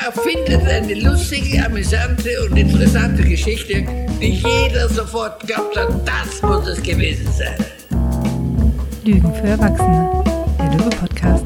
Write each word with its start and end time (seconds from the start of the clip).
Ja, 0.00 0.10
findet 0.10 0.62
eine 0.62 0.94
lustige, 0.94 1.66
amüsante 1.66 2.30
und 2.44 2.56
interessante 2.56 3.22
Geschichte, 3.22 3.84
die 4.22 4.42
jeder 4.42 4.88
sofort 4.88 5.46
glaubt 5.46 5.76
hat, 5.76 6.08
das 6.08 6.40
muss 6.40 6.66
es 6.66 6.82
gewesen 6.82 7.30
sein. 7.30 7.56
Lügen 9.04 9.34
für 9.34 9.48
Erwachsene, 9.48 10.24
der 10.58 10.78
Löwe-Podcast. 10.78 11.44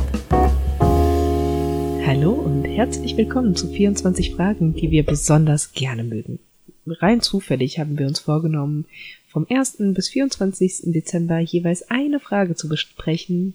Hallo 2.07 2.33
und 2.35 2.65
herzlich 2.65 3.17
willkommen 3.17 3.57
zu 3.57 3.69
24 3.69 4.37
Fragen, 4.37 4.75
die 4.75 4.93
wir 4.93 5.05
besonders 5.05 5.73
gerne 5.73 6.05
mögen. 6.05 6.39
Rein 6.87 7.23
zufällig 7.23 7.81
haben 7.81 7.99
wir 7.99 8.07
uns 8.07 8.21
vorgenommen, 8.21 8.85
vom 9.27 9.47
1. 9.51 9.79
bis 9.93 10.09
24. 10.11 10.93
Dezember 10.93 11.41
jeweils 11.41 11.91
eine 11.91 12.21
Frage 12.21 12.55
zu 12.55 12.69
besprechen, 12.69 13.55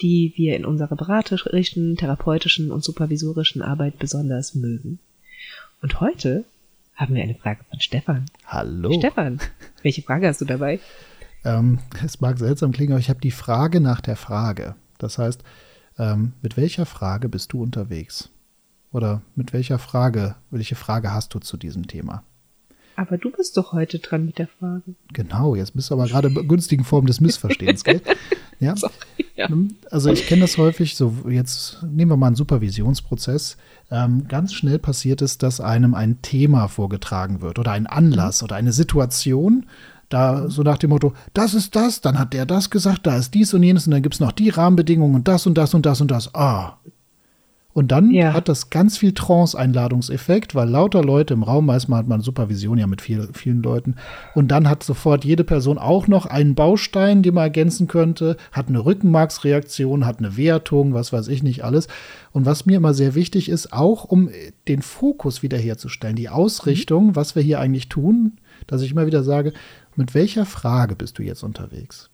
die 0.00 0.32
wir 0.36 0.56
in 0.56 0.64
unserer 0.64 0.96
beraterischen, 0.96 1.96
therapeutischen 1.96 2.70
und 2.70 2.84
supervisorischen 2.84 3.62
Arbeit 3.62 3.98
besonders 3.98 4.54
mögen. 4.54 4.98
Und 5.82 6.00
heute 6.00 6.44
haben 6.94 7.14
wir 7.14 7.22
eine 7.22 7.34
Frage 7.34 7.60
von 7.70 7.80
Stefan. 7.80 8.26
Hallo. 8.46 8.92
Stefan, 8.98 9.40
welche 9.82 10.02
Frage 10.02 10.26
hast 10.26 10.40
du 10.40 10.44
dabei? 10.44 10.80
Ähm, 11.44 11.78
es 12.04 12.20
mag 12.20 12.38
seltsam 12.38 12.72
klingen, 12.72 12.92
aber 12.92 13.00
ich 13.00 13.10
habe 13.10 13.20
die 13.20 13.30
Frage 13.30 13.80
nach 13.80 14.00
der 14.00 14.16
Frage. 14.16 14.74
Das 14.98 15.18
heißt, 15.18 15.42
ähm, 15.98 16.32
mit 16.42 16.56
welcher 16.56 16.86
Frage 16.86 17.28
bist 17.28 17.52
du 17.52 17.62
unterwegs? 17.62 18.30
Oder 18.90 19.22
mit 19.34 19.52
welcher 19.52 19.78
Frage, 19.78 20.34
welche 20.50 20.74
Frage 20.74 21.12
hast 21.12 21.34
du 21.34 21.38
zu 21.38 21.56
diesem 21.56 21.86
Thema? 21.86 22.24
Aber 22.98 23.16
du 23.16 23.30
bist 23.30 23.56
doch 23.56 23.72
heute 23.72 24.00
dran 24.00 24.26
mit 24.26 24.38
der 24.38 24.48
Frage. 24.48 24.82
Genau, 25.12 25.54
jetzt 25.54 25.76
bist 25.76 25.88
du 25.88 25.94
aber 25.94 26.08
gerade 26.08 26.26
in 26.26 26.48
günstigen 26.48 26.82
Form 26.82 27.06
des 27.06 27.20
Missverstehens, 27.20 27.84
gell? 27.84 28.02
Ja. 28.60 28.74
Sorry, 28.74 28.92
ja. 29.36 29.48
Also 29.88 30.10
ich 30.10 30.26
kenne 30.26 30.40
das 30.40 30.58
häufig, 30.58 30.96
so 30.96 31.14
jetzt 31.28 31.80
nehmen 31.84 32.10
wir 32.10 32.16
mal 32.16 32.26
einen 32.26 32.34
Supervisionsprozess. 32.34 33.56
Ähm, 33.88 34.26
ganz 34.26 34.52
schnell 34.52 34.80
passiert 34.80 35.22
es, 35.22 35.38
dass 35.38 35.60
einem 35.60 35.94
ein 35.94 36.22
Thema 36.22 36.66
vorgetragen 36.66 37.40
wird 37.40 37.60
oder 37.60 37.70
ein 37.70 37.86
Anlass 37.86 38.42
mhm. 38.42 38.46
oder 38.46 38.56
eine 38.56 38.72
Situation, 38.72 39.66
da 40.08 40.50
so 40.50 40.64
nach 40.64 40.78
dem 40.78 40.90
Motto, 40.90 41.12
das 41.34 41.54
ist 41.54 41.76
das, 41.76 42.00
dann 42.00 42.18
hat 42.18 42.32
der 42.32 42.46
das 42.46 42.68
gesagt, 42.68 43.06
da 43.06 43.16
ist 43.16 43.32
dies 43.32 43.54
und 43.54 43.62
jenes 43.62 43.86
und 43.86 43.92
dann 43.92 44.02
gibt 44.02 44.16
es 44.16 44.20
noch 44.20 44.32
die 44.32 44.48
Rahmenbedingungen 44.48 45.14
und 45.14 45.28
das 45.28 45.46
und 45.46 45.56
das 45.56 45.72
und 45.72 45.86
das 45.86 46.00
und 46.00 46.10
das. 46.10 46.34
Ah, 46.34 46.78
und 47.78 47.92
dann 47.92 48.10
ja. 48.10 48.32
hat 48.32 48.48
das 48.48 48.70
ganz 48.70 48.98
viel 48.98 49.12
Trance-Einladungseffekt, 49.12 50.56
weil 50.56 50.68
lauter 50.68 51.04
Leute 51.04 51.32
im 51.32 51.44
Raum, 51.44 51.66
meistens 51.66 51.94
hat 51.94 52.08
man 52.08 52.22
Supervision 52.22 52.76
ja 52.76 52.88
mit 52.88 53.00
viel, 53.00 53.28
vielen 53.34 53.62
Leuten. 53.62 53.94
Und 54.34 54.48
dann 54.48 54.68
hat 54.68 54.82
sofort 54.82 55.24
jede 55.24 55.44
Person 55.44 55.78
auch 55.78 56.08
noch 56.08 56.26
einen 56.26 56.56
Baustein, 56.56 57.22
den 57.22 57.34
man 57.34 57.44
ergänzen 57.44 57.86
könnte, 57.86 58.36
hat 58.50 58.66
eine 58.66 58.84
Rückenmarksreaktion, 58.84 60.06
hat 60.06 60.18
eine 60.18 60.36
Wertung, 60.36 60.92
was 60.92 61.12
weiß 61.12 61.28
ich 61.28 61.44
nicht 61.44 61.62
alles. 61.62 61.86
Und 62.32 62.46
was 62.46 62.66
mir 62.66 62.78
immer 62.78 62.94
sehr 62.94 63.14
wichtig 63.14 63.48
ist, 63.48 63.72
auch 63.72 64.02
um 64.02 64.28
den 64.66 64.82
Fokus 64.82 65.44
wiederherzustellen, 65.44 66.16
die 66.16 66.30
Ausrichtung, 66.30 67.06
mhm. 67.06 67.16
was 67.16 67.36
wir 67.36 67.44
hier 67.44 67.60
eigentlich 67.60 67.88
tun, 67.88 68.38
dass 68.66 68.82
ich 68.82 68.90
immer 68.90 69.06
wieder 69.06 69.22
sage, 69.22 69.52
mit 69.94 70.14
welcher 70.14 70.46
Frage 70.46 70.96
bist 70.96 71.16
du 71.20 71.22
jetzt 71.22 71.44
unterwegs? 71.44 72.10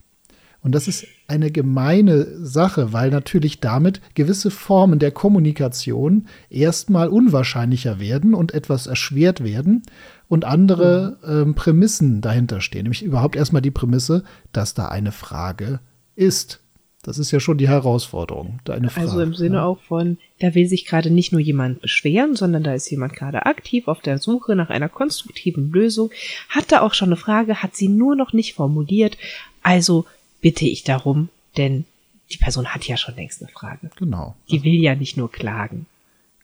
Und 0.64 0.74
das 0.74 0.88
ist 0.88 1.06
eine 1.28 1.50
gemeine 1.50 2.26
Sache, 2.44 2.94
weil 2.94 3.10
natürlich 3.10 3.60
damit 3.60 4.00
gewisse 4.14 4.50
Formen 4.50 4.98
der 4.98 5.10
Kommunikation 5.10 6.26
erstmal 6.48 7.08
unwahrscheinlicher 7.08 8.00
werden 8.00 8.34
und 8.34 8.54
etwas 8.54 8.86
erschwert 8.86 9.44
werden 9.44 9.82
und 10.26 10.46
andere 10.46 11.18
ähm, 11.22 11.54
Prämissen 11.54 12.22
dahinter 12.22 12.62
stehen. 12.62 12.84
Nämlich 12.84 13.02
überhaupt 13.02 13.36
erstmal 13.36 13.60
die 13.60 13.70
Prämisse, 13.70 14.24
dass 14.52 14.72
da 14.72 14.88
eine 14.88 15.12
Frage 15.12 15.80
ist. 16.16 16.60
Das 17.02 17.18
ist 17.18 17.30
ja 17.30 17.40
schon 17.40 17.58
die 17.58 17.68
Herausforderung. 17.68 18.60
Frage, 18.88 19.08
also 19.08 19.20
im 19.20 19.34
Sinne 19.34 19.56
ja. 19.56 19.64
auch 19.66 19.80
von, 19.80 20.16
da 20.40 20.54
will 20.54 20.66
sich 20.66 20.86
gerade 20.86 21.10
nicht 21.10 21.32
nur 21.32 21.42
jemand 21.42 21.82
beschweren, 21.82 22.36
sondern 22.36 22.62
da 22.62 22.72
ist 22.72 22.90
jemand 22.90 23.12
gerade 23.12 23.44
aktiv 23.44 23.86
auf 23.86 24.00
der 24.00 24.18
Suche 24.18 24.56
nach 24.56 24.70
einer 24.70 24.88
konstruktiven 24.88 25.70
Lösung, 25.70 26.10
hat 26.48 26.72
da 26.72 26.80
auch 26.80 26.94
schon 26.94 27.10
eine 27.10 27.16
Frage, 27.16 27.62
hat 27.62 27.76
sie 27.76 27.88
nur 27.88 28.16
noch 28.16 28.32
nicht 28.32 28.54
formuliert. 28.54 29.18
Also 29.62 30.06
bitte 30.44 30.66
ich 30.66 30.84
darum, 30.84 31.30
denn 31.56 31.86
die 32.30 32.36
Person 32.36 32.66
hat 32.66 32.86
ja 32.86 32.98
schon 32.98 33.14
längst 33.14 33.40
eine 33.40 33.50
Frage. 33.50 33.90
Genau. 33.96 34.36
Die 34.50 34.62
will 34.62 34.74
ja 34.74 34.94
nicht 34.94 35.16
nur 35.16 35.32
klagen. 35.32 35.86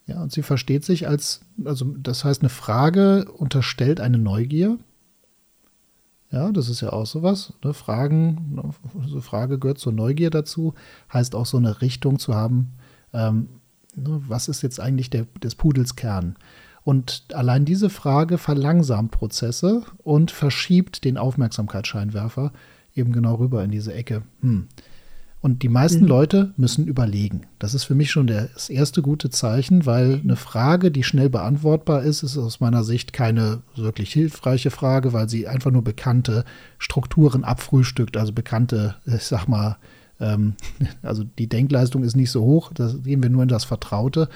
Ja, 0.06 0.22
und 0.22 0.32
sie 0.32 0.40
versteht 0.40 0.86
sich 0.86 1.06
als, 1.06 1.42
also 1.66 1.84
das 2.02 2.24
heißt, 2.24 2.40
eine 2.40 2.48
Frage 2.48 3.30
unterstellt 3.30 4.00
eine 4.00 4.16
Neugier. 4.16 4.78
Ja, 6.30 6.50
das 6.50 6.70
ist 6.70 6.80
ja 6.80 6.94
auch 6.94 7.04
sowas. 7.04 7.52
Ne? 7.62 7.74
Fragen, 7.74 8.72
so 9.04 9.12
eine 9.12 9.20
Frage 9.20 9.58
gehört 9.58 9.78
zur 9.78 9.92
Neugier 9.92 10.30
dazu, 10.30 10.72
heißt 11.12 11.34
auch 11.34 11.44
so 11.44 11.58
eine 11.58 11.82
Richtung 11.82 12.18
zu 12.18 12.34
haben. 12.34 12.70
Ähm, 13.12 13.48
ne? 13.96 14.22
was 14.26 14.48
ist 14.48 14.62
jetzt 14.62 14.80
eigentlich 14.80 15.10
der, 15.10 15.26
des 15.42 15.56
Pudels 15.56 15.94
Kern? 15.94 16.36
Und 16.84 17.24
allein 17.34 17.66
diese 17.66 17.90
Frage 17.90 18.38
verlangsamt 18.38 19.10
Prozesse 19.10 19.82
und 19.98 20.30
verschiebt 20.30 21.04
den 21.04 21.18
Aufmerksamkeitsscheinwerfer 21.18 22.50
eben 22.94 23.12
genau 23.12 23.36
rüber 23.36 23.62
in 23.64 23.70
diese 23.70 23.94
Ecke. 23.94 24.22
Hm. 24.40 24.68
Und 25.42 25.62
die 25.62 25.70
meisten 25.70 26.02
mhm. 26.02 26.08
Leute 26.08 26.54
müssen 26.58 26.86
überlegen. 26.86 27.46
Das 27.58 27.72
ist 27.72 27.84
für 27.84 27.94
mich 27.94 28.10
schon 28.10 28.26
das 28.26 28.68
erste 28.68 29.00
gute 29.00 29.30
Zeichen, 29.30 29.86
weil 29.86 30.20
eine 30.22 30.36
Frage, 30.36 30.90
die 30.90 31.02
schnell 31.02 31.30
beantwortbar 31.30 32.02
ist, 32.02 32.22
ist 32.22 32.36
aus 32.36 32.60
meiner 32.60 32.84
Sicht 32.84 33.14
keine 33.14 33.62
wirklich 33.74 34.12
hilfreiche 34.12 34.70
Frage, 34.70 35.14
weil 35.14 35.30
sie 35.30 35.48
einfach 35.48 35.70
nur 35.70 35.82
bekannte 35.82 36.44
Strukturen 36.78 37.44
abfrühstückt, 37.44 38.18
also 38.18 38.34
bekannte, 38.34 38.96
ich 39.06 39.24
sag 39.24 39.46
mal, 39.46 39.78
ähm, 40.20 40.56
also 41.02 41.24
die 41.24 41.48
Denkleistung 41.48 42.04
ist 42.04 42.16
nicht 42.16 42.30
so 42.30 42.42
hoch, 42.42 42.72
da 42.74 42.92
gehen 43.02 43.22
wir 43.22 43.30
nur 43.30 43.42
in 43.42 43.48
das 43.48 43.64
Vertraute. 43.64 44.28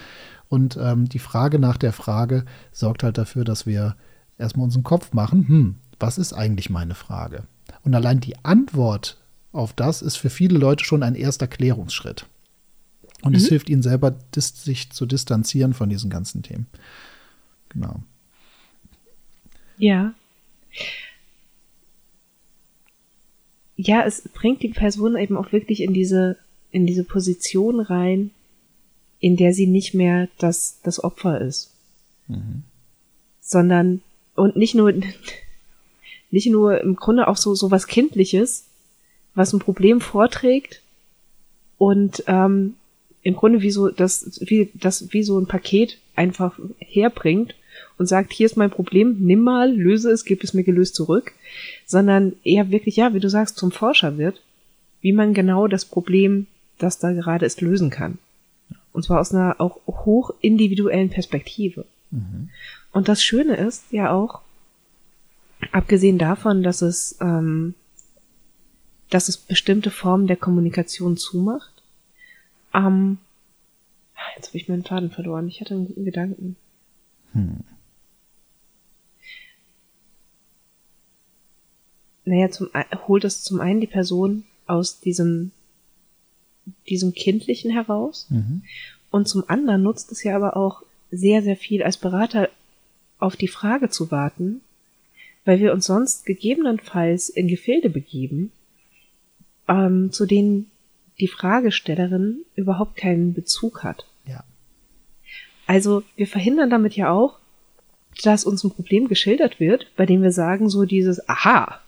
Und 0.49 0.79
ähm, 0.81 1.07
die 1.07 1.19
Frage 1.19 1.59
nach 1.59 1.77
der 1.77 1.93
Frage 1.93 2.47
sorgt 2.73 3.03
halt 3.03 3.19
dafür, 3.19 3.45
dass 3.45 3.67
wir 3.67 3.95
erstmal 4.39 4.65
unseren 4.65 4.85
Kopf 4.85 5.13
machen, 5.13 5.49
hm, 5.49 5.75
was 6.01 6.17
ist 6.17 6.33
eigentlich 6.33 6.71
meine 6.71 6.95
Frage? 6.95 7.45
Und 7.83 7.95
allein 7.95 8.21
die 8.21 8.37
Antwort 8.45 9.19
auf 9.53 9.73
das 9.73 10.03
ist 10.03 10.17
für 10.17 10.31
viele 10.31 10.59
Leute 10.59 10.85
schon 10.85 11.03
ein 11.03 11.15
erster 11.15 11.47
Klärungsschritt. 11.47 12.27
Und 13.23 13.33
mhm. 13.33 13.39
es 13.39 13.49
hilft 13.49 13.71
ihnen 13.71 13.83
selber, 13.83 14.17
sich 14.35 14.91
zu 14.91 15.07
distanzieren 15.07 15.75
von 15.75 15.89
diesen 15.89 16.11
ganzen 16.11 16.43
Themen. 16.43 16.67
Genau. 17.69 18.03
Ja. 19.79 20.15
Ja, 23.77 24.05
es 24.05 24.29
bringt 24.35 24.63
die 24.63 24.69
Person 24.69 25.17
eben 25.17 25.37
auch 25.37 25.53
wirklich 25.53 25.83
in 25.83 25.95
diese, 25.95 26.37
in 26.71 26.87
diese 26.87 27.05
Position 27.05 27.81
rein, 27.81 28.31
in 29.21 29.37
der 29.37 29.53
sie 29.53 29.67
nicht 29.67 29.95
mehr 29.95 30.29
das, 30.39 30.81
das 30.83 31.03
Opfer 31.03 31.41
ist. 31.41 31.73
Mhm. 32.29 32.63
Sondern, 33.41 34.03
und 34.35 34.57
nicht 34.57 34.75
nur, 34.75 34.93
nicht 36.35 36.51
nur 36.51 36.81
im 36.81 36.97
Grunde 36.97 37.29
auch 37.29 37.37
so, 37.37 37.55
so 37.55 37.71
was 37.71 37.87
Kindliches, 37.87 38.67
was 39.37 39.53
ein 39.53 39.61
Problem 39.61 40.01
vorträgt 40.01 40.83
und 41.79 42.25
ähm, 42.27 42.75
im 43.23 43.37
Grunde 43.37 43.63
wie 43.63 43.71
so 43.71 43.89
das 43.89 44.41
wie 44.43 44.69
das 44.75 45.13
wie 45.13 45.23
so 45.23 45.39
ein 45.39 45.47
Paket 45.47 45.99
einfach 46.17 46.59
herbringt 46.79 47.55
und 47.99 48.07
sagt, 48.07 48.33
hier 48.33 48.47
ist 48.47 48.57
mein 48.57 48.71
Problem, 48.71 49.17
nimm 49.21 49.43
mal, 49.43 49.73
löse 49.73 50.11
es, 50.11 50.25
gib 50.25 50.43
es 50.43 50.55
mir 50.55 50.65
gelöst 50.65 50.97
zurück, 50.97 51.33
sondern 51.87 52.33
eher 52.43 52.71
wirklich, 52.71 52.97
ja, 52.97 53.15
wie 53.15 53.21
du 53.21 53.31
sagst, 53.31 53.57
zum 53.57 53.71
Forscher 53.71 54.19
wird, 54.19 54.43
wie 55.01 55.13
man 55.13 55.35
genau 55.35 55.69
das 55.69 55.85
Problem, 55.85 56.47
das 56.79 56.99
da 56.99 57.13
gerade 57.13 57.47
ist, 57.47 57.61
lösen 57.61 57.91
kann. 57.91 58.19
Und 58.93 59.05
zwar 59.05 59.21
aus 59.21 59.33
einer 59.33 59.61
auch 59.61 59.81
hoch 59.87 60.33
individuellen 60.41 61.11
Perspektive. 61.11 61.85
Mhm. 62.11 62.49
Und 62.93 63.09
das 63.09 63.23
Schöne 63.23 63.57
ist 63.57 63.85
ja 63.93 64.13
auch, 64.13 64.41
Abgesehen 65.73 66.19
davon, 66.19 66.63
dass 66.63 66.83
es, 66.83 67.19
ähm, 67.21 67.75
dass 69.11 69.29
es 69.29 69.37
bestimmte 69.37 69.91
Formen 69.91 70.27
der 70.27 70.37
Kommunikation 70.37 71.17
zumacht. 71.17 71.83
Ähm, 72.73 73.19
jetzt 74.37 74.49
habe 74.49 74.59
ich 74.59 74.69
meinen 74.69 74.85
Faden 74.85 75.11
verloren. 75.11 75.49
Ich 75.49 75.61
hatte 75.61 75.75
einen 75.75 75.87
guten 75.87 76.05
Gedanken. 76.05 76.57
Hm. 77.33 77.61
Naja, 82.25 82.51
zum, 82.51 82.71
holt 83.07 83.25
es 83.25 83.43
zum 83.43 83.61
einen 83.61 83.81
die 83.81 83.87
Person 83.87 84.45
aus 84.67 85.01
diesem, 85.01 85.51
diesem 86.89 87.13
Kindlichen 87.13 87.71
heraus. 87.71 88.27
Mhm. 88.31 88.63
Und 89.11 89.29
zum 89.29 89.45
anderen 89.49 89.83
nutzt 89.83 90.11
es 90.11 90.25
ja 90.25 90.35
aber 90.35 90.57
auch 90.57 90.83
sehr, 91.11 91.43
sehr 91.43 91.57
viel 91.57 91.83
als 91.83 91.99
Berater 91.99 92.49
auf 93.19 93.37
die 93.37 93.49
Frage 93.49 93.91
zu 93.91 94.11
warten, 94.11 94.61
weil 95.45 95.61
wir 95.61 95.73
uns 95.73 95.87
sonst 95.87 96.27
gegebenenfalls 96.27 97.29
in 97.29 97.49
Gefilde 97.49 97.91
begeben, 97.91 98.53
ähm, 99.69 100.11
zu 100.13 100.27
denen 100.27 100.71
die 101.21 101.29
Fragestellerin 101.29 102.45
überhaupt 102.57 102.97
keinen 102.97 103.35
Bezug 103.35 103.83
hat. 103.83 104.07
Ja. 104.27 104.43
Also 105.67 106.03
wir 106.17 106.27
verhindern 106.27 106.71
damit 106.71 106.97
ja 106.97 107.11
auch, 107.11 107.39
dass 108.23 108.45
uns 108.45 108.65
ein 108.65 108.71
Problem 108.71 109.09
geschildert 109.09 109.61
wird, 109.61 109.87
bei 109.97 110.07
dem 110.07 110.23
wir 110.23 110.33
sagen 110.33 110.69
so 110.69 110.85
dieses, 110.85 111.29
aha, 111.29 111.81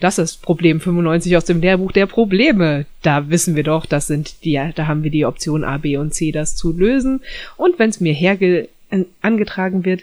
das 0.00 0.18
ist 0.18 0.42
Problem 0.42 0.80
95 0.80 1.36
aus 1.36 1.44
dem 1.44 1.60
Lehrbuch 1.60 1.92
der 1.92 2.06
Probleme. 2.06 2.86
Da 3.02 3.30
wissen 3.30 3.56
wir 3.56 3.62
doch, 3.62 3.86
das 3.86 4.06
sind 4.06 4.44
die, 4.44 4.60
da 4.74 4.86
haben 4.86 5.02
wir 5.02 5.10
die 5.10 5.26
Option 5.26 5.64
A, 5.64 5.78
B 5.78 5.96
und 5.96 6.14
C, 6.14 6.32
das 6.32 6.56
zu 6.56 6.72
lösen. 6.72 7.20
Und 7.56 7.78
wenn 7.78 7.90
es 7.90 8.00
mir 8.00 8.12
herge 8.12 8.68
angetragen 9.22 9.84
wird, 9.84 10.02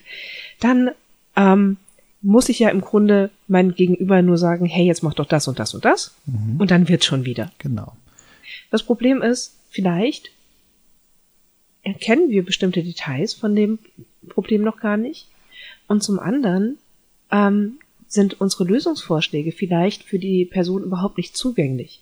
dann 0.60 0.92
ähm, 1.36 1.78
muss 2.22 2.50
ich 2.50 2.60
ja 2.60 2.70
im 2.70 2.82
Grunde 2.82 3.30
mein 3.48 3.74
Gegenüber 3.74 4.22
nur 4.22 4.38
sagen, 4.38 4.66
hey, 4.66 4.86
jetzt 4.86 5.04
mach 5.04 5.14
doch 5.14 5.26
das 5.26 5.48
und 5.48 5.60
das 5.60 5.74
und 5.74 5.86
das. 5.86 6.16
Mhm. 6.26 6.60
Und 6.60 6.72
dann 6.72 6.90
wird's 6.90 7.06
schon 7.06 7.26
wieder. 7.26 7.52
Genau. 7.58 7.96
Das 8.72 8.84
Problem 8.84 9.22
ist, 9.22 9.56
vielleicht 9.70 10.32
erkennen 11.84 12.30
wir 12.30 12.44
bestimmte 12.44 12.84
Details 12.84 13.34
von 13.34 13.56
dem 13.56 13.80
Problem 14.28 14.64
noch 14.64 14.78
gar 14.78 14.98
nicht. 14.98 15.28
Und 15.88 16.04
zum 16.04 16.20
anderen 16.20 16.78
ähm, 17.32 17.80
sind 18.08 18.42
unsere 18.42 18.66
Lösungsvorschläge 18.66 19.52
vielleicht 19.52 20.04
für 20.04 20.20
die 20.20 20.46
Person 20.46 20.84
überhaupt 20.84 21.18
nicht 21.18 21.38
zugänglich. 21.38 22.02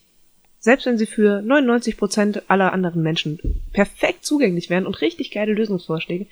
Selbst 0.60 0.86
wenn 0.86 0.98
sie 0.98 1.06
für 1.06 1.42
99 1.42 1.98
Prozent 1.98 2.50
aller 2.50 2.74
anderen 2.74 3.04
Menschen 3.04 3.62
perfekt 3.72 4.26
zugänglich 4.26 4.70
wären 4.70 4.88
und 4.88 5.02
richtig 5.02 5.32
geile 5.32 5.54
Lösungsvorschläge, 5.54 6.26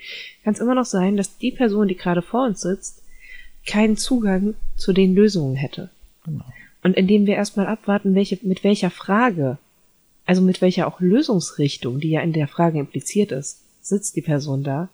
kann 0.44 0.54
es 0.54 0.60
immer 0.60 0.76
noch 0.76 0.86
sein, 0.86 1.16
dass 1.16 1.38
die 1.38 1.52
Person, 1.52 1.88
die 1.88 1.96
gerade 1.96 2.24
vor 2.24 2.46
uns 2.46 2.62
sitzt, 2.62 3.04
keinen 3.66 3.98
Zugang 3.98 4.56
zu 4.76 4.94
den 4.94 5.16
Lösungen 5.16 5.56
hätte. 5.56 5.90
Genau. 6.24 6.46
Und 6.84 6.96
indem 6.96 7.26
wir 7.26 7.36
erstmal 7.36 7.68
abwarten, 7.68 8.14
welche, 8.14 8.38
mit 8.44 8.64
welcher 8.64 8.92
Frage, 8.92 9.58
also 10.26 10.42
mit 10.42 10.62
welcher 10.62 10.88
auch 10.88 11.00
Lösungsrichtung, 11.00 12.00
die 12.00 12.12
ja 12.12 12.22
in 12.22 12.34
der 12.34 12.48
Frage 12.48 12.80
impliziert 12.80 13.32
ist, 13.32 13.62
sitzt 13.82 14.16
die 14.16 14.22
Person 14.22 14.64
da, 14.64 14.90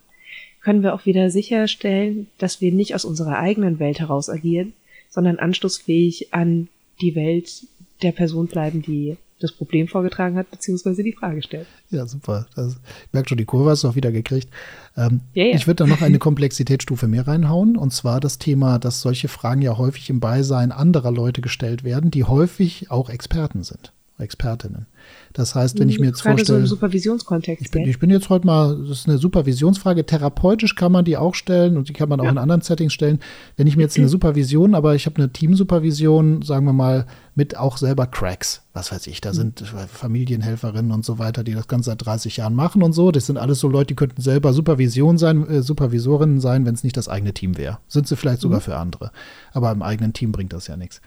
können 0.62 0.84
wir 0.84 0.94
auch 0.94 1.06
wieder 1.06 1.30
sicherstellen, 1.30 2.28
dass 2.38 2.62
wir 2.62 2.72
nicht 2.72 2.96
aus 2.96 3.04
unserer 3.04 3.40
eigenen 3.40 3.80
Welt 3.80 4.00
heraus 4.00 4.30
agieren, 4.30 4.74
sondern 5.10 5.40
anschlussfähig 5.40 6.34
an 6.34 6.68
die 7.02 7.16
Welt 7.16 7.64
der 8.04 8.12
Person 8.12 8.48
bleiben, 8.48 8.82
die 8.82 9.18
das 9.42 9.52
Problem 9.52 9.88
vorgetragen 9.88 10.38
hat, 10.38 10.50
beziehungsweise 10.52 11.04
die 11.04 11.14
Frage 11.14 11.42
stellt. 11.42 11.68
Ja, 11.90 12.06
super. 12.06 12.48
Das, 12.56 12.74
ich 12.74 13.14
merke 13.14 13.30
schon, 13.30 13.38
die 13.38 13.46
Kurve 13.46 13.72
hast 13.72 13.84
du 13.84 13.90
auch 13.90 13.96
wieder 13.96 14.12
gekriegt. 14.12 14.50
Ähm, 14.96 15.22
ja, 15.34 15.46
ja. 15.46 15.56
Ich 15.56 15.68
würde 15.68 15.84
da 15.84 15.88
noch 15.88 16.02
eine 16.02 16.20
Komplexitätsstufe 16.20 17.08
mehr 17.08 17.28
reinhauen, 17.28 17.78
und 17.78 17.92
zwar 17.92 18.20
das 18.20 18.38
Thema, 18.38 18.80
dass 18.80 19.02
solche 19.02 19.28
Fragen 19.28 19.62
ja 19.62 19.78
häufig 19.78 20.10
im 20.10 20.20
Beisein 20.20 20.72
anderer 20.72 21.12
Leute 21.12 21.42
gestellt 21.42 21.84
werden, 21.84 22.12
die 22.12 22.24
häufig 22.24 22.92
auch 22.92 23.10
Experten 23.10 23.64
sind, 23.64 23.94
Expertinnen. 24.22 24.88
Das 25.34 25.56
heißt, 25.56 25.80
wenn 25.80 25.90
ich 25.90 26.00
mir 26.00 26.08
jetzt 26.08 26.24
Gerade 26.24 26.38
vorstelle. 26.38 26.60
So 26.60 26.64
im 26.64 26.68
Supervisionskontext. 26.68 27.66
Ich 27.66 27.72
bin, 27.72 27.88
ich 27.88 28.00
bin 28.00 28.10
jetzt 28.10 28.30
heute 28.30 28.46
mal, 28.46 28.78
das 28.78 29.00
ist 29.00 29.10
eine 29.10 29.18
Supervisionsfrage. 29.18 30.06
Therapeutisch 30.06 30.76
kann 30.76 30.92
man 30.92 31.06
die 31.06 31.18
auch 31.18 31.36
stellen 31.36 31.78
und 31.78 31.90
die 31.90 31.94
kann 31.94 32.10
man 32.10 32.20
auch 32.20 32.26
ja. 32.26 32.32
in 32.32 32.38
anderen 32.38 32.62
Settings 32.62 32.94
stellen. 32.94 33.20
Wenn 33.58 33.68
ich 33.68 33.76
mir 33.76 33.84
jetzt 33.84 33.98
eine 33.98 34.10
Supervision, 34.10 34.76
aber 34.76 34.96
ich 34.96 35.06
habe 35.06 35.18
eine 35.18 35.32
Teamsupervision, 35.32 36.42
sagen 36.42 36.66
wir 36.66 36.74
mal, 36.74 37.06
mit 37.34 37.58
auch 37.58 37.78
selber 37.78 38.08
Cracks, 38.08 38.64
was 38.74 38.92
weiß 38.92 39.08
ich, 39.08 39.22
da 39.22 39.30
mhm. 39.30 39.36
sind 39.36 39.60
Familienhelferinnen 39.62 40.92
und 40.92 41.06
so 41.06 41.18
weiter, 41.18 41.44
die 41.44 41.54
das 41.54 41.68
Ganze 41.68 41.92
seit 41.92 42.06
30 42.06 42.38
Jahren 42.38 42.56
machen 42.56 42.84
und 42.84 42.94
so. 42.94 43.12
Das 43.12 43.26
sind 43.26 43.38
alles 43.38 43.60
so 43.60 43.70
Leute, 43.70 43.88
die 43.88 43.96
könnten 43.96 44.22
selber 44.22 44.54
Supervision 44.54 45.18
sein, 45.18 45.48
äh, 45.48 45.62
Supervisorinnen 45.62 46.42
sein, 46.42 46.66
wenn 46.66 46.76
es 46.76 46.84
nicht 46.84 46.98
das 46.98 47.08
eigene 47.08 47.34
Team 47.34 47.58
wäre. 47.58 47.80
Sind 47.88 48.08
sie 48.08 48.16
vielleicht 48.16 48.42
sogar 48.42 48.60
mhm. 48.60 48.64
für 48.64 48.78
andere. 48.78 49.12
Aber 49.54 49.72
im 49.72 49.82
eigenen 49.82 50.14
Team 50.14 50.32
bringt 50.32 50.54
das 50.54 50.68
ja 50.68 50.76
nichts. 50.76 51.02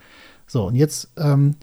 So, 0.47 0.67
und 0.67 0.75
jetzt 0.75 1.09
ähm, 1.17 1.55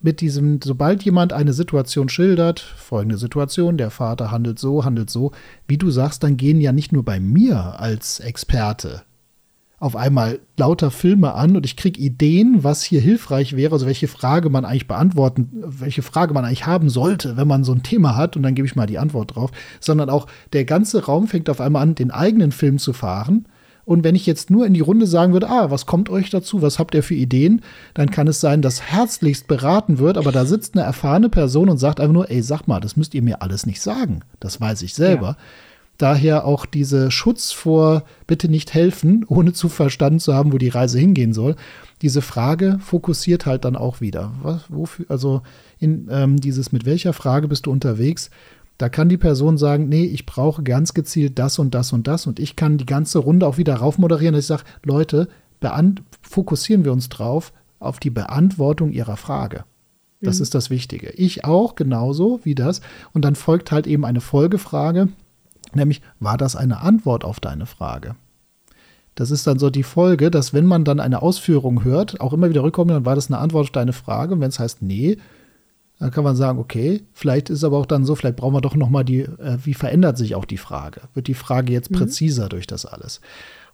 mit 0.00 0.20
diesem, 0.20 0.60
sobald 0.62 1.02
jemand 1.02 1.32
eine 1.32 1.52
Situation 1.52 2.08
schildert, 2.08 2.60
folgende 2.60 3.18
Situation, 3.18 3.76
der 3.76 3.90
Vater 3.90 4.30
handelt 4.30 4.58
so, 4.58 4.84
handelt 4.84 5.10
so, 5.10 5.32
wie 5.66 5.78
du 5.78 5.90
sagst, 5.90 6.22
dann 6.22 6.36
gehen 6.36 6.60
ja 6.60 6.72
nicht 6.72 6.92
nur 6.92 7.04
bei 7.04 7.18
mir 7.20 7.80
als 7.80 8.20
Experte 8.20 9.02
auf 9.80 9.94
einmal 9.94 10.40
lauter 10.56 10.90
Filme 10.90 11.34
an 11.34 11.56
und 11.56 11.64
ich 11.64 11.76
kriege 11.76 12.00
Ideen, 12.00 12.64
was 12.64 12.82
hier 12.82 13.00
hilfreich 13.00 13.54
wäre, 13.54 13.72
also 13.72 13.86
welche 13.86 14.08
Frage 14.08 14.50
man 14.50 14.64
eigentlich 14.64 14.88
beantworten, 14.88 15.50
welche 15.52 16.02
Frage 16.02 16.34
man 16.34 16.44
eigentlich 16.44 16.66
haben 16.66 16.90
sollte, 16.90 17.36
wenn 17.36 17.46
man 17.46 17.62
so 17.62 17.72
ein 17.72 17.84
Thema 17.84 18.16
hat 18.16 18.36
und 18.36 18.42
dann 18.42 18.56
gebe 18.56 18.66
ich 18.66 18.74
mal 18.74 18.86
die 18.86 18.98
Antwort 18.98 19.36
drauf, 19.36 19.52
sondern 19.78 20.10
auch 20.10 20.26
der 20.52 20.64
ganze 20.64 21.04
Raum 21.04 21.28
fängt 21.28 21.48
auf 21.48 21.60
einmal 21.60 21.82
an, 21.82 21.94
den 21.94 22.10
eigenen 22.10 22.50
Film 22.50 22.78
zu 22.78 22.92
fahren 22.92 23.46
und 23.88 24.04
wenn 24.04 24.14
ich 24.14 24.26
jetzt 24.26 24.50
nur 24.50 24.66
in 24.66 24.74
die 24.74 24.82
Runde 24.82 25.06
sagen 25.06 25.32
würde, 25.32 25.48
ah, 25.48 25.70
was 25.70 25.86
kommt 25.86 26.10
euch 26.10 26.28
dazu, 26.28 26.60
was 26.60 26.78
habt 26.78 26.94
ihr 26.94 27.02
für 27.02 27.14
Ideen, 27.14 27.62
dann 27.94 28.10
kann 28.10 28.28
es 28.28 28.38
sein, 28.38 28.60
dass 28.60 28.82
herzlichst 28.82 29.48
beraten 29.48 29.98
wird, 29.98 30.18
aber 30.18 30.30
da 30.30 30.44
sitzt 30.44 30.74
eine 30.74 30.84
erfahrene 30.84 31.30
Person 31.30 31.70
und 31.70 31.78
sagt 31.78 31.98
einfach 31.98 32.12
nur, 32.12 32.30
ey, 32.30 32.42
sag 32.42 32.68
mal, 32.68 32.80
das 32.80 32.98
müsst 32.98 33.14
ihr 33.14 33.22
mir 33.22 33.40
alles 33.40 33.64
nicht 33.64 33.80
sagen. 33.80 34.20
Das 34.40 34.60
weiß 34.60 34.82
ich 34.82 34.92
selber. 34.92 35.26
Ja. 35.26 35.36
Daher 35.96 36.44
auch 36.44 36.66
diese 36.66 37.10
Schutz 37.10 37.50
vor 37.50 38.04
bitte 38.26 38.50
nicht 38.50 38.74
helfen, 38.74 39.24
ohne 39.28 39.54
zu 39.54 39.70
verstanden 39.70 40.20
zu 40.20 40.34
haben, 40.34 40.52
wo 40.52 40.58
die 40.58 40.68
Reise 40.68 40.98
hingehen 40.98 41.32
soll. 41.32 41.56
Diese 42.02 42.20
Frage 42.20 42.78
fokussiert 42.84 43.46
halt 43.46 43.64
dann 43.64 43.74
auch 43.74 44.02
wieder. 44.02 44.32
Was, 44.42 44.64
wofür, 44.68 45.06
also 45.08 45.40
in 45.78 46.08
ähm, 46.10 46.36
dieses 46.36 46.72
mit 46.72 46.84
welcher 46.84 47.14
Frage 47.14 47.48
bist 47.48 47.64
du 47.64 47.72
unterwegs, 47.72 48.28
da 48.78 48.88
kann 48.88 49.08
die 49.08 49.16
Person 49.16 49.58
sagen, 49.58 49.88
nee, 49.88 50.04
ich 50.04 50.24
brauche 50.24 50.62
ganz 50.62 50.94
gezielt 50.94 51.38
das 51.38 51.58
und 51.58 51.74
das 51.74 51.92
und 51.92 52.06
das 52.06 52.26
und 52.26 52.38
ich 52.38 52.56
kann 52.56 52.78
die 52.78 52.86
ganze 52.86 53.18
Runde 53.18 53.46
auch 53.46 53.58
wieder 53.58 53.74
raufmoderieren, 53.74 54.34
dass 54.34 54.44
ich 54.44 54.48
sage, 54.48 54.64
Leute, 54.84 55.28
fokussieren 56.22 56.84
wir 56.84 56.92
uns 56.92 57.08
drauf 57.08 57.52
auf 57.80 57.98
die 57.98 58.10
Beantwortung 58.10 58.92
ihrer 58.92 59.16
Frage. 59.16 59.64
Das 60.20 60.38
mhm. 60.38 60.44
ist 60.44 60.54
das 60.54 60.70
Wichtige. 60.70 61.10
Ich 61.10 61.44
auch, 61.44 61.74
genauso 61.74 62.40
wie 62.44 62.54
das. 62.54 62.80
Und 63.12 63.24
dann 63.24 63.34
folgt 63.34 63.72
halt 63.72 63.86
eben 63.86 64.04
eine 64.04 64.20
Folgefrage, 64.20 65.08
nämlich, 65.74 66.00
war 66.20 66.36
das 66.36 66.56
eine 66.56 66.80
Antwort 66.80 67.24
auf 67.24 67.40
deine 67.40 67.66
Frage? 67.66 68.14
Das 69.14 69.32
ist 69.32 69.48
dann 69.48 69.58
so 69.58 69.68
die 69.70 69.82
Folge, 69.82 70.30
dass 70.30 70.54
wenn 70.54 70.66
man 70.66 70.84
dann 70.84 71.00
eine 71.00 71.22
Ausführung 71.22 71.82
hört, 71.82 72.20
auch 72.20 72.32
immer 72.32 72.48
wieder 72.48 72.62
rückkommt, 72.62 72.92
dann 72.92 73.04
war 73.04 73.16
das 73.16 73.28
eine 73.28 73.38
Antwort 73.38 73.64
auf 73.64 73.72
deine 73.72 73.92
Frage. 73.92 74.34
Und 74.34 74.40
wenn 74.40 74.48
es 74.48 74.60
heißt, 74.60 74.82
nee, 74.82 75.18
dann 75.98 76.10
kann 76.12 76.24
man 76.24 76.36
sagen, 76.36 76.58
okay, 76.58 77.02
vielleicht 77.12 77.50
ist 77.50 77.64
aber 77.64 77.78
auch 77.78 77.86
dann 77.86 78.04
so, 78.04 78.14
vielleicht 78.14 78.36
brauchen 78.36 78.54
wir 78.54 78.60
doch 78.60 78.76
noch 78.76 78.90
mal 78.90 79.04
die, 79.04 79.20
äh, 79.20 79.58
wie 79.64 79.74
verändert 79.74 80.16
sich 80.16 80.34
auch 80.34 80.44
die 80.44 80.56
Frage? 80.56 81.02
Wird 81.14 81.26
die 81.26 81.34
Frage 81.34 81.72
jetzt 81.72 81.90
mhm. 81.90 81.96
präziser 81.96 82.44
mhm. 82.44 82.50
durch 82.50 82.66
das 82.66 82.86
alles? 82.86 83.20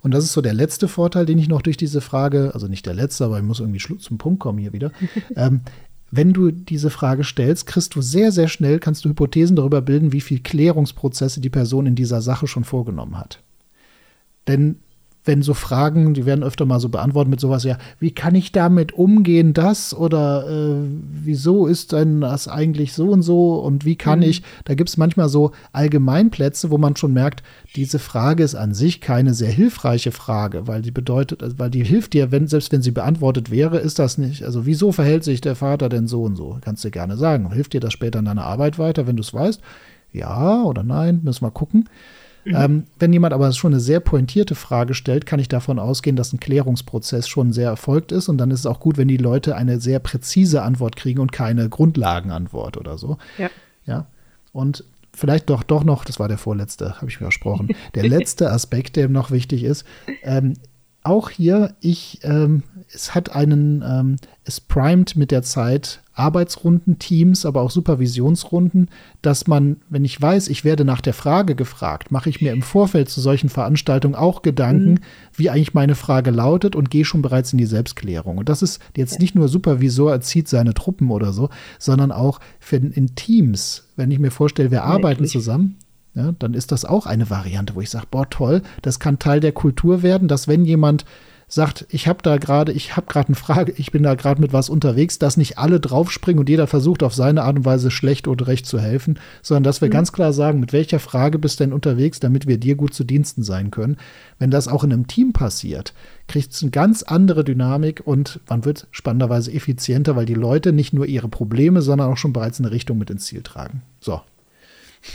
Und 0.00 0.12
das 0.12 0.24
ist 0.24 0.32
so 0.32 0.40
der 0.40 0.54
letzte 0.54 0.88
Vorteil, 0.88 1.26
den 1.26 1.38
ich 1.38 1.48
noch 1.48 1.62
durch 1.62 1.76
diese 1.76 2.00
Frage, 2.00 2.52
also 2.54 2.66
nicht 2.66 2.86
der 2.86 2.94
letzte, 2.94 3.24
aber 3.24 3.38
ich 3.38 3.44
muss 3.44 3.60
irgendwie 3.60 3.98
zum 3.98 4.18
Punkt 4.18 4.40
kommen 4.40 4.58
hier 4.58 4.72
wieder. 4.72 4.90
ähm, 5.36 5.62
wenn 6.10 6.32
du 6.32 6.50
diese 6.50 6.90
Frage 6.90 7.24
stellst, 7.24 7.66
kriegst 7.66 7.94
du 7.94 8.00
sehr, 8.00 8.30
sehr 8.30 8.48
schnell, 8.48 8.78
kannst 8.78 9.04
du 9.04 9.08
Hypothesen 9.08 9.56
darüber 9.56 9.82
bilden, 9.82 10.12
wie 10.12 10.20
viel 10.20 10.40
Klärungsprozesse 10.40 11.40
die 11.40 11.50
Person 11.50 11.86
in 11.86 11.94
dieser 11.94 12.22
Sache 12.22 12.46
schon 12.46 12.64
vorgenommen 12.64 13.18
hat. 13.18 13.42
Denn 14.46 14.76
wenn 15.24 15.42
so 15.42 15.54
Fragen, 15.54 16.14
die 16.14 16.26
werden 16.26 16.44
öfter 16.44 16.66
mal 16.66 16.80
so 16.80 16.88
beantwortet 16.88 17.30
mit 17.30 17.40
sowas, 17.40 17.64
ja, 17.64 17.78
wie 17.98 18.10
kann 18.10 18.34
ich 18.34 18.52
damit 18.52 18.92
umgehen, 18.92 19.54
das 19.54 19.94
oder 19.94 20.48
äh, 20.48 20.74
wieso 21.10 21.66
ist 21.66 21.92
denn 21.92 22.20
das 22.20 22.46
eigentlich 22.48 22.92
so 22.92 23.08
und 23.08 23.22
so 23.22 23.54
und 23.56 23.84
wie 23.84 23.96
kann 23.96 24.18
mhm. 24.18 24.26
ich, 24.26 24.42
da 24.64 24.74
gibt 24.74 24.90
es 24.90 24.96
manchmal 24.96 25.28
so 25.28 25.52
Allgemeinplätze, 25.72 26.70
wo 26.70 26.78
man 26.78 26.96
schon 26.96 27.12
merkt, 27.12 27.42
diese 27.74 27.98
Frage 27.98 28.42
ist 28.42 28.54
an 28.54 28.74
sich 28.74 29.00
keine 29.00 29.34
sehr 29.34 29.50
hilfreiche 29.50 30.12
Frage, 30.12 30.66
weil 30.66 30.82
die 30.82 30.90
bedeutet, 30.90 31.42
also, 31.42 31.58
weil 31.58 31.70
die 31.70 31.84
hilft 31.84 32.12
dir, 32.12 32.30
wenn, 32.30 32.46
selbst 32.46 32.70
wenn 32.72 32.82
sie 32.82 32.90
beantwortet 32.90 33.50
wäre, 33.50 33.78
ist 33.78 33.98
das 33.98 34.18
nicht, 34.18 34.44
also 34.44 34.66
wieso 34.66 34.92
verhält 34.92 35.24
sich 35.24 35.40
der 35.40 35.56
Vater 35.56 35.88
denn 35.88 36.06
so 36.06 36.22
und 36.22 36.36
so? 36.36 36.58
Kannst 36.60 36.84
du 36.84 36.90
gerne 36.90 37.16
sagen. 37.16 37.52
Hilft 37.52 37.72
dir 37.72 37.80
das 37.80 37.92
später 37.92 38.18
in 38.18 38.24
deiner 38.26 38.44
Arbeit 38.44 38.78
weiter, 38.78 39.06
wenn 39.06 39.16
du 39.16 39.22
es 39.22 39.32
weißt? 39.32 39.60
Ja 40.12 40.62
oder 40.62 40.82
nein, 40.82 41.20
müssen 41.24 41.44
wir 41.44 41.50
gucken. 41.50 41.88
Mhm. 42.44 42.54
Ähm, 42.54 42.86
wenn 42.98 43.12
jemand 43.12 43.32
aber 43.32 43.50
schon 43.52 43.72
eine 43.72 43.80
sehr 43.80 44.00
pointierte 44.00 44.54
Frage 44.54 44.94
stellt, 44.94 45.26
kann 45.26 45.40
ich 45.40 45.48
davon 45.48 45.78
ausgehen, 45.78 46.16
dass 46.16 46.32
ein 46.32 46.40
Klärungsprozess 46.40 47.28
schon 47.28 47.52
sehr 47.52 47.68
erfolgt 47.68 48.12
ist. 48.12 48.28
Und 48.28 48.38
dann 48.38 48.50
ist 48.50 48.60
es 48.60 48.66
auch 48.66 48.80
gut, 48.80 48.96
wenn 48.96 49.08
die 49.08 49.16
Leute 49.16 49.56
eine 49.56 49.80
sehr 49.80 49.98
präzise 49.98 50.62
Antwort 50.62 50.96
kriegen 50.96 51.20
und 51.20 51.32
keine 51.32 51.68
Grundlagenantwort 51.68 52.76
oder 52.76 52.98
so. 52.98 53.18
Ja. 53.38 53.50
Ja. 53.86 54.06
Und 54.52 54.84
vielleicht 55.12 55.48
doch, 55.50 55.62
doch 55.62 55.84
noch, 55.84 56.04
das 56.04 56.18
war 56.18 56.28
der 56.28 56.38
vorletzte, 56.38 56.96
habe 56.96 57.10
ich 57.10 57.20
mir 57.20 57.26
versprochen, 57.26 57.68
der 57.94 58.08
letzte 58.08 58.50
Aspekt, 58.50 58.96
der 58.96 59.08
noch 59.08 59.30
wichtig 59.30 59.64
ist. 59.64 59.84
Ähm, 60.22 60.54
auch 61.02 61.30
hier, 61.30 61.74
ich, 61.80 62.20
ähm, 62.22 62.62
es 62.92 63.14
hat 63.14 63.34
einen, 63.34 63.82
ähm, 63.86 64.16
es 64.44 64.60
primet 64.60 65.16
mit 65.16 65.30
der 65.30 65.42
Zeit 65.42 66.00
Arbeitsrunden, 66.16 67.00
Teams, 67.00 67.44
aber 67.44 67.60
auch 67.60 67.70
Supervisionsrunden, 67.70 68.88
dass 69.20 69.48
man, 69.48 69.78
wenn 69.90 70.04
ich 70.04 70.20
weiß, 70.20 70.46
ich 70.48 70.64
werde 70.64 70.84
nach 70.84 71.00
der 71.00 71.12
Frage 71.12 71.56
gefragt, 71.56 72.12
mache 72.12 72.30
ich 72.30 72.40
mir 72.40 72.52
im 72.52 72.62
Vorfeld 72.62 73.08
zu 73.08 73.20
solchen 73.20 73.48
Veranstaltungen 73.48 74.14
auch 74.14 74.42
Gedanken, 74.42 74.92
mhm. 74.92 75.00
wie 75.34 75.50
eigentlich 75.50 75.74
meine 75.74 75.96
Frage 75.96 76.30
lautet 76.30 76.76
und 76.76 76.90
gehe 76.90 77.04
schon 77.04 77.22
bereits 77.22 77.52
in 77.52 77.58
die 77.58 77.66
Selbstklärung. 77.66 78.38
Und 78.38 78.48
das 78.48 78.62
ist 78.62 78.80
jetzt 78.96 79.18
nicht 79.18 79.34
nur 79.34 79.48
Supervisor 79.48 80.12
erzieht 80.12 80.46
seine 80.46 80.74
Truppen 80.74 81.10
oder 81.10 81.32
so, 81.32 81.50
sondern 81.80 82.12
auch 82.12 82.38
für, 82.60 82.76
in 82.76 83.16
Teams, 83.16 83.88
wenn 83.96 84.12
ich 84.12 84.20
mir 84.20 84.30
vorstelle, 84.30 84.70
wir 84.70 84.84
arbeiten 84.84 85.26
zusammen, 85.26 85.78
ja, 86.14 86.30
dann 86.38 86.54
ist 86.54 86.70
das 86.70 86.84
auch 86.84 87.06
eine 87.06 87.28
Variante, 87.28 87.74
wo 87.74 87.80
ich 87.80 87.90
sage, 87.90 88.06
boah, 88.08 88.30
toll, 88.30 88.62
das 88.82 89.00
kann 89.00 89.18
Teil 89.18 89.40
der 89.40 89.50
Kultur 89.50 90.04
werden, 90.04 90.28
dass 90.28 90.46
wenn 90.46 90.64
jemand 90.64 91.04
sagt, 91.54 91.86
ich 91.88 92.08
habe 92.08 92.20
da 92.22 92.36
gerade, 92.38 92.72
ich 92.72 92.96
habe 92.96 93.06
gerade 93.06 93.28
eine 93.28 93.36
Frage, 93.36 93.72
ich 93.76 93.92
bin 93.92 94.02
da 94.02 94.14
gerade 94.14 94.40
mit 94.40 94.52
was 94.52 94.68
unterwegs, 94.68 95.18
dass 95.18 95.36
nicht 95.36 95.58
alle 95.58 95.80
draufspringen 95.80 96.40
und 96.40 96.48
jeder 96.48 96.66
versucht 96.66 97.02
auf 97.02 97.14
seine 97.14 97.42
Art 97.42 97.56
und 97.56 97.64
Weise 97.64 97.90
schlecht 97.90 98.28
oder 98.28 98.46
recht 98.46 98.66
zu 98.66 98.78
helfen, 98.78 99.18
sondern 99.42 99.64
dass 99.64 99.80
wir 99.80 99.88
mhm. 99.88 99.92
ganz 99.92 100.12
klar 100.12 100.32
sagen, 100.32 100.60
mit 100.60 100.72
welcher 100.72 100.98
Frage 100.98 101.38
bist 101.38 101.60
du 101.60 101.64
denn 101.64 101.72
unterwegs, 101.72 102.20
damit 102.20 102.46
wir 102.46 102.58
dir 102.58 102.74
gut 102.74 102.94
zu 102.94 103.04
Diensten 103.04 103.42
sein 103.42 103.70
können. 103.70 103.96
Wenn 104.38 104.50
das 104.50 104.68
auch 104.68 104.84
in 104.84 104.92
einem 104.92 105.06
Team 105.06 105.32
passiert, 105.32 105.94
kriegt 106.28 106.52
es 106.52 106.62
eine 106.62 106.70
ganz 106.70 107.02
andere 107.02 107.44
Dynamik 107.44 108.02
und 108.04 108.40
man 108.48 108.64
wird 108.64 108.88
spannenderweise 108.90 109.52
effizienter, 109.52 110.16
weil 110.16 110.26
die 110.26 110.34
Leute 110.34 110.72
nicht 110.72 110.92
nur 110.92 111.06
ihre 111.06 111.28
Probleme, 111.28 111.82
sondern 111.82 112.10
auch 112.10 112.18
schon 112.18 112.32
bereits 112.32 112.58
eine 112.60 112.70
Richtung 112.70 112.98
mit 112.98 113.10
ins 113.10 113.26
Ziel 113.26 113.42
tragen. 113.42 113.82
So. 114.00 114.20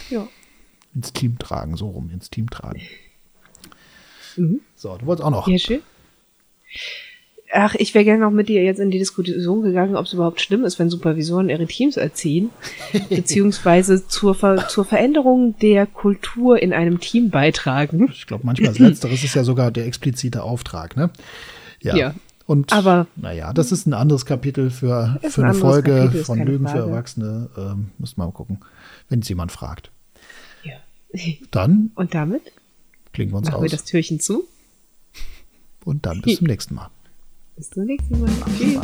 Ja 0.09 0.27
ins 0.95 1.13
Team 1.13 1.37
tragen, 1.37 1.75
so 1.77 1.89
rum, 1.89 2.09
ins 2.09 2.29
Team 2.29 2.49
tragen. 2.49 2.81
Mhm. 4.35 4.61
So, 4.75 4.97
du 4.97 5.05
wolltest 5.05 5.25
auch 5.25 5.31
noch. 5.31 5.47
Ja, 5.47 5.57
schön. 5.57 5.81
Ach, 7.51 7.73
ich 7.75 7.95
wäre 7.95 8.05
gerne 8.05 8.21
noch 8.21 8.31
mit 8.31 8.47
dir 8.47 8.63
jetzt 8.63 8.79
in 8.79 8.91
die 8.91 8.99
Diskussion 8.99 9.63
gegangen, 9.63 9.95
ob 9.95 10.05
es 10.05 10.13
überhaupt 10.13 10.39
schlimm 10.39 10.63
ist, 10.65 10.77
wenn 10.77 10.91
Supervisoren 10.91 11.49
ihre 11.49 11.65
Teams 11.65 11.97
erziehen, 11.97 12.51
beziehungsweise 13.09 14.07
zur, 14.07 14.35
Ver 14.35 14.67
zur 14.67 14.85
Veränderung 14.85 15.57
der 15.57 15.87
Kultur 15.87 16.61
in 16.61 16.73
einem 16.73 16.99
Team 16.99 17.31
beitragen. 17.31 18.09
Ich 18.11 18.27
glaube, 18.27 18.45
manchmal 18.45 18.69
das 18.69 18.79
Letzteres 18.79 19.23
ist 19.23 19.33
ja 19.33 19.43
sogar 19.43 19.71
der 19.71 19.87
explizite 19.87 20.43
Auftrag, 20.43 20.95
ne? 20.95 21.09
Ja. 21.81 21.95
ja. 21.95 22.15
Und 22.45 22.73
aber 22.73 23.07
naja, 23.15 23.53
das 23.53 23.71
ist 23.71 23.85
ein 23.85 23.93
anderes 23.93 24.25
Kapitel 24.25 24.69
für, 24.69 25.19
für 25.29 25.43
eine 25.43 25.53
Folge 25.53 25.95
Kapitel, 25.95 26.23
von 26.23 26.39
Lügen 26.39 26.65
Frage. 26.65 26.79
für 26.79 26.87
Erwachsene. 26.87 27.49
Ähm, 27.57 27.91
müssen 27.99 28.17
wir 28.17 28.25
mal 28.25 28.31
gucken, 28.31 28.59
wenn 29.07 29.19
es 29.19 29.29
jemand 29.29 29.51
fragt. 29.51 29.91
Ja. 30.63 30.73
Dann. 31.51 31.91
Und 31.95 32.15
damit? 32.15 32.41
Klingen 33.13 33.31
wir 33.31 33.37
uns 33.37 33.47
machen 33.47 33.57
aus. 33.57 33.63
wir 33.63 33.69
das 33.69 33.85
Türchen 33.85 34.19
zu. 34.19 34.47
Und 35.85 36.05
dann 36.05 36.21
bis 36.21 36.37
zum 36.37 36.47
nächsten 36.47 36.75
Mal. 36.75 36.89
Bis 37.55 37.69
zum 37.69 37.85
nächsten 37.85 38.19
Mal. 38.21 38.31
Tschüss. 38.57 38.79